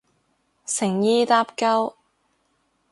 [0.65, 1.95] 誠意搭救